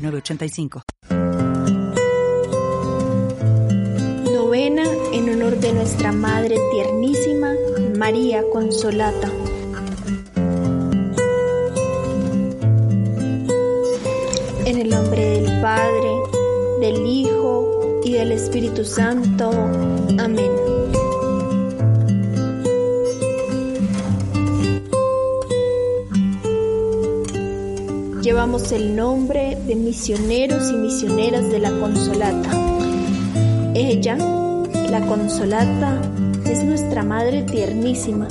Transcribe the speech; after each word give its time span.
906985. 0.00 0.82
Novena 4.32 4.84
en 5.12 5.28
honor 5.30 5.56
de 5.58 5.72
nuestra 5.72 6.12
Madre 6.12 6.56
Tiernísima, 6.72 7.52
María 7.96 8.42
Consolata. 8.52 9.30
En 14.64 14.78
el 14.78 14.88
nombre 14.88 15.24
del 15.24 15.60
Padre, 15.60 16.10
del 16.80 17.06
Hijo 17.06 18.00
y 18.04 18.12
del 18.12 18.32
Espíritu 18.32 18.84
Santo. 18.84 19.50
Amén. 20.18 20.79
Llevamos 28.22 28.70
el 28.72 28.94
nombre 28.96 29.56
de 29.66 29.74
misioneros 29.74 30.70
y 30.70 30.74
misioneras 30.74 31.50
de 31.50 31.58
la 31.58 31.70
Consolata. 31.70 32.50
Ella, 33.72 34.18
la 34.90 35.00
Consolata, 35.06 35.98
es 36.44 36.62
nuestra 36.62 37.02
Madre 37.02 37.44
tiernísima, 37.44 38.28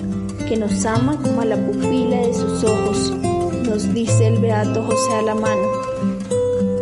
que 0.47 0.57
nos 0.57 0.85
ama 0.85 1.19
como 1.19 1.41
a 1.41 1.45
la 1.45 1.57
pupila 1.57 2.17
de 2.17 2.33
sus 2.35 2.63
ojos, 2.63 3.11
nos 3.67 3.91
dice 3.91 4.27
el 4.27 4.37
Beato 4.37 4.83
José 4.83 5.15
Alamano. 5.15 5.67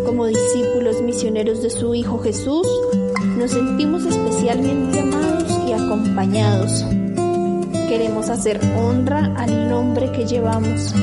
Como 0.06 0.26
discípulos 0.26 1.02
misioneros 1.02 1.64
de 1.64 1.70
su 1.70 1.96
Hijo 1.96 2.20
Jesús, 2.20 2.68
nos 3.38 3.52
sentimos 3.52 4.04
especialmente 4.04 5.00
amados 5.00 5.58
y 5.66 5.72
acompañados. 5.72 6.84
Queremos 7.88 8.30
hacer 8.30 8.60
honra 8.76 9.34
al 9.38 9.70
nombre 9.70 10.12
que 10.12 10.26
llevamos, 10.26 10.94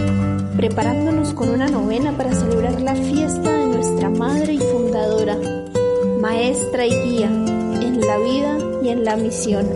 preparándonos 0.55 1.33
con 1.33 1.49
una 1.49 1.67
novena 1.67 2.13
para 2.17 2.35
celebrar 2.35 2.81
la 2.83 2.95
fiesta 2.95 3.51
de 3.51 3.67
nuestra 3.67 4.11
Madre 4.11 4.53
y 4.53 4.59
Fundadora, 4.59 5.39
Maestra 6.21 6.87
y 6.87 6.91
Guía 6.91 7.27
en 7.27 8.01
la 8.01 8.19
vida 8.19 8.59
y 8.83 8.89
en 8.91 9.03
la 9.03 9.17
misión. 9.17 9.67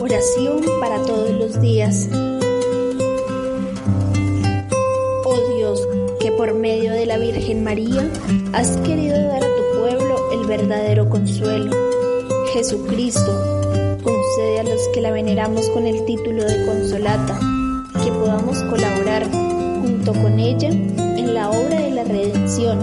Oración 0.00 0.67
días. 1.56 2.08
Oh 5.24 5.40
Dios, 5.56 5.80
que 6.20 6.30
por 6.32 6.54
medio 6.54 6.92
de 6.92 7.06
la 7.06 7.18
Virgen 7.18 7.64
María 7.64 8.08
has 8.52 8.76
querido 8.78 9.16
dar 9.16 9.42
a 9.42 9.56
tu 9.56 9.80
pueblo 9.80 10.30
el 10.32 10.46
verdadero 10.46 11.08
consuelo. 11.08 11.72
Jesucristo, 12.52 13.32
concede 14.02 14.60
a 14.60 14.64
los 14.64 14.88
que 14.92 15.00
la 15.00 15.10
veneramos 15.10 15.68
con 15.70 15.86
el 15.86 16.04
título 16.04 16.44
de 16.44 16.66
Consolata, 16.66 17.38
que 18.04 18.12
podamos 18.12 18.62
colaborar 18.64 19.30
junto 19.30 20.12
con 20.12 20.38
ella 20.38 20.68
en 20.68 21.34
la 21.34 21.50
obra 21.50 21.80
de 21.80 21.90
la 21.90 22.04
redención. 22.04 22.78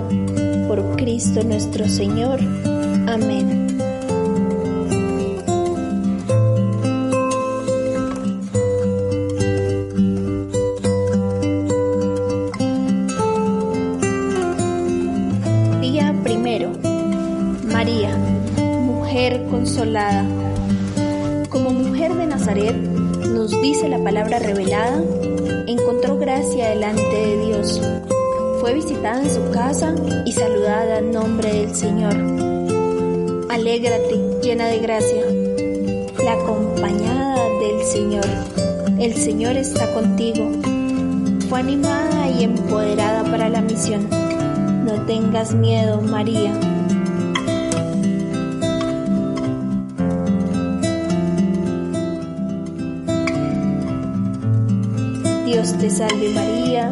Por 0.68 0.96
Cristo 0.96 1.44
nuestro 1.44 1.88
Señor. 1.88 2.40
Amén. 3.08 3.65
En 29.26 29.34
su 29.34 29.52
casa 29.52 29.96
y 30.26 30.32
saludada 30.32 31.00
en 31.00 31.12
nombre 31.12 31.52
del 31.52 31.76
Señor. 31.76 32.14
Alégrate, 33.50 34.40
llena 34.42 34.68
de 34.68 34.80
gracia, 34.80 35.24
la 36.24 36.34
acompañada 36.34 37.44
del 37.60 37.84
Señor. 37.86 38.26
El 39.00 39.16
Señor 39.16 39.58
está 39.58 39.92
contigo. 39.94 40.48
Fue 41.50 41.60
animada 41.60 42.30
y 42.30 42.44
empoderada 42.44 43.24
para 43.24 43.50
la 43.50 43.62
misión. 43.62 44.08
No 44.86 44.94
tengas 45.06 45.56
miedo, 45.56 46.02
María. 46.02 46.54
Dios 55.46 55.78
te 55.80 55.90
salve 55.90 56.30
María, 56.30 56.92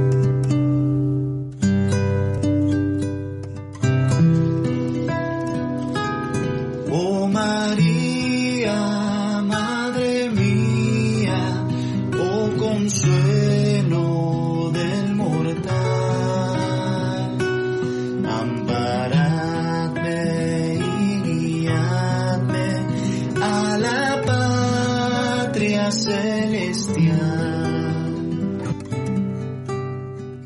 Celestial. 25.89 27.21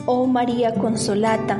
Oh 0.06 0.28
María 0.28 0.76
Consolata, 0.76 1.60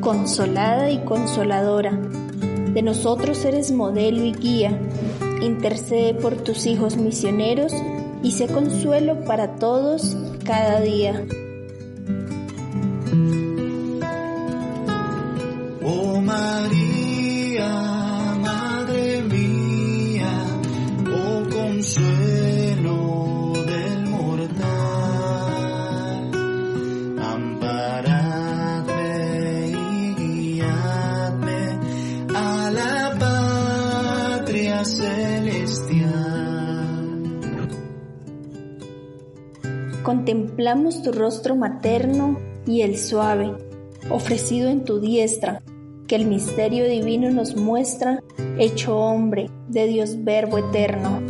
consolada 0.00 0.90
y 0.90 0.98
consoladora, 1.04 1.92
de 1.92 2.82
nosotros 2.82 3.44
eres 3.44 3.70
modelo 3.70 4.24
y 4.24 4.32
guía, 4.32 4.76
intercede 5.40 6.12
por 6.14 6.34
tus 6.36 6.66
hijos 6.66 6.96
misioneros 6.96 7.72
y 8.22 8.32
sé 8.32 8.48
consuelo 8.48 9.24
para 9.24 9.56
todos 9.56 10.16
cada 10.44 10.80
día. 10.80 11.24
Contemplamos 40.04 41.02
tu 41.02 41.12
rostro 41.12 41.56
materno 41.56 42.38
y 42.66 42.82
el 42.82 42.98
suave, 42.98 43.54
ofrecido 44.10 44.68
en 44.68 44.84
tu 44.84 45.00
diestra, 45.00 45.62
que 46.06 46.16
el 46.16 46.26
misterio 46.26 46.86
divino 46.86 47.30
nos 47.30 47.56
muestra, 47.56 48.22
hecho 48.58 48.98
hombre 48.98 49.48
de 49.68 49.86
Dios 49.86 50.22
Verbo 50.22 50.58
eterno. 50.58 51.22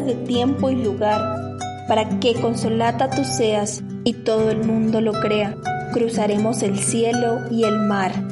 De 0.00 0.14
tiempo 0.14 0.70
y 0.70 0.76
lugar, 0.76 1.20
para 1.86 2.18
que 2.18 2.34
consolata 2.34 3.10
tú 3.10 3.24
seas 3.24 3.82
y 4.04 4.14
todo 4.14 4.50
el 4.50 4.64
mundo 4.64 5.02
lo 5.02 5.12
crea, 5.12 5.54
cruzaremos 5.92 6.62
el 6.62 6.78
cielo 6.78 7.40
y 7.50 7.64
el 7.64 7.78
mar. 7.78 8.31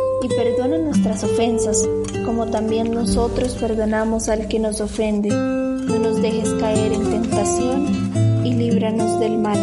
y 0.23 0.27
perdona 0.27 0.77
nuestras 0.77 1.23
ofensas, 1.23 1.87
como 2.25 2.47
también 2.47 2.93
nosotros 2.93 3.55
perdonamos 3.55 4.29
al 4.29 4.47
que 4.47 4.59
nos 4.59 4.79
ofende. 4.81 5.29
No 5.29 5.97
nos 5.97 6.21
dejes 6.21 6.49
caer 6.59 6.93
en 6.93 7.09
tentación 7.09 8.45
y 8.45 8.53
líbranos 8.53 9.19
del 9.19 9.37
mal. 9.37 9.59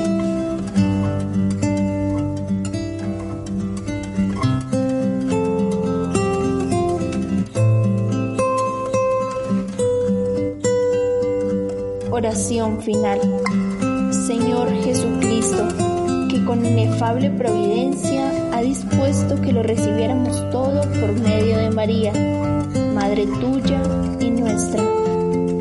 Oración 12.10 12.82
final. 12.82 13.20
Señor 14.10 14.70
Jesucristo, 14.82 15.68
que 16.28 16.44
con 16.44 16.66
inefable 16.66 17.30
providencia 17.30 18.47
ha 18.58 18.62
dispuesto 18.62 19.40
que 19.40 19.52
lo 19.52 19.62
recibiéramos 19.62 20.50
todo 20.50 20.80
por 20.80 21.12
medio 21.12 21.58
de 21.58 21.70
María, 21.70 22.12
Madre 22.92 23.24
tuya 23.40 23.80
y 24.18 24.30
nuestra. 24.30 24.82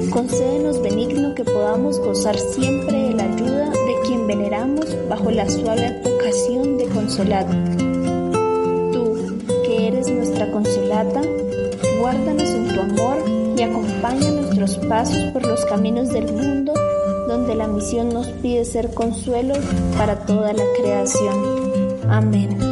Concédenos 0.09 0.81
benigno 0.81 1.35
que 1.35 1.43
podamos 1.43 1.99
gozar 1.99 2.35
siempre 2.39 3.09
de 3.09 3.13
la 3.13 3.25
ayuda 3.25 3.69
de 3.69 3.95
quien 4.03 4.25
veneramos 4.25 4.97
bajo 5.07 5.29
la 5.29 5.47
suave 5.47 5.85
advocación 5.85 6.79
de 6.79 6.85
consolado. 6.87 7.53
Tú, 8.91 9.37
que 9.63 9.89
eres 9.89 10.09
nuestra 10.09 10.51
consolata, 10.51 11.21
guárdanos 11.99 12.49
en 12.49 12.67
tu 12.67 12.81
amor 12.81 13.17
y 13.55 13.61
acompaña 13.61 14.31
nuestros 14.31 14.77
pasos 14.87 15.21
por 15.33 15.45
los 15.45 15.63
caminos 15.65 16.09
del 16.09 16.33
mundo 16.33 16.73
donde 17.27 17.53
la 17.53 17.67
misión 17.67 18.09
nos 18.09 18.27
pide 18.27 18.65
ser 18.65 18.91
consuelo 18.95 19.53
para 19.99 20.15
toda 20.25 20.51
la 20.53 20.63
creación. 20.79 21.67
Amén. 22.09 22.66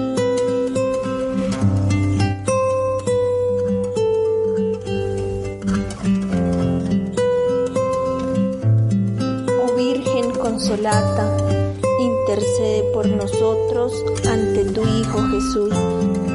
Intercede 11.99 12.83
por 12.93 13.07
nosotros 13.07 13.93
ante 14.27 14.65
tu 14.65 14.81
Hijo 14.81 15.21
Jesús. 15.29 16.34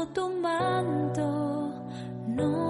Bajo 0.00 0.12
tu 0.14 0.28
manto 0.40 1.28
no 2.26 2.69